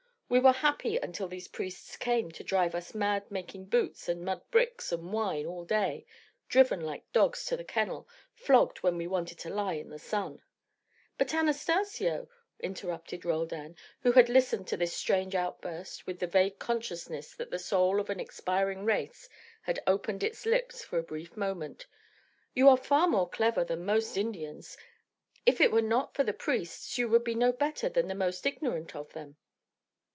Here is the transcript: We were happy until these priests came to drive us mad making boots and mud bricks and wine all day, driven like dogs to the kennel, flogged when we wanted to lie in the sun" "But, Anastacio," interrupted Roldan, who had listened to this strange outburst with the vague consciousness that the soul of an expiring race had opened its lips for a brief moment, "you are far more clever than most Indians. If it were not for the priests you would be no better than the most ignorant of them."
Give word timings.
We 0.31 0.39
were 0.39 0.53
happy 0.53 0.95
until 0.95 1.27
these 1.27 1.49
priests 1.49 1.97
came 1.97 2.31
to 2.31 2.43
drive 2.45 2.73
us 2.73 2.95
mad 2.95 3.29
making 3.29 3.65
boots 3.65 4.07
and 4.07 4.23
mud 4.23 4.41
bricks 4.49 4.93
and 4.93 5.11
wine 5.11 5.45
all 5.45 5.65
day, 5.65 6.05
driven 6.47 6.79
like 6.79 7.11
dogs 7.11 7.43
to 7.47 7.57
the 7.57 7.65
kennel, 7.65 8.07
flogged 8.33 8.77
when 8.77 8.95
we 8.97 9.07
wanted 9.07 9.37
to 9.39 9.49
lie 9.49 9.73
in 9.73 9.89
the 9.89 9.99
sun" 9.99 10.41
"But, 11.17 11.33
Anastacio," 11.33 12.29
interrupted 12.61 13.25
Roldan, 13.25 13.75
who 14.03 14.13
had 14.13 14.29
listened 14.29 14.67
to 14.69 14.77
this 14.77 14.93
strange 14.93 15.35
outburst 15.35 16.07
with 16.07 16.19
the 16.19 16.27
vague 16.27 16.59
consciousness 16.59 17.35
that 17.35 17.51
the 17.51 17.59
soul 17.59 17.99
of 17.99 18.09
an 18.09 18.21
expiring 18.21 18.85
race 18.85 19.27
had 19.63 19.83
opened 19.85 20.23
its 20.23 20.45
lips 20.45 20.81
for 20.81 20.97
a 20.97 21.03
brief 21.03 21.35
moment, 21.35 21.87
"you 22.53 22.69
are 22.69 22.77
far 22.77 23.05
more 23.09 23.27
clever 23.27 23.65
than 23.65 23.83
most 23.85 24.15
Indians. 24.15 24.77
If 25.45 25.59
it 25.59 25.73
were 25.73 25.81
not 25.81 26.13
for 26.15 26.23
the 26.23 26.31
priests 26.31 26.97
you 26.97 27.09
would 27.09 27.25
be 27.25 27.35
no 27.35 27.51
better 27.51 27.89
than 27.89 28.07
the 28.07 28.15
most 28.15 28.45
ignorant 28.45 28.95
of 28.95 29.11
them." 29.11 29.35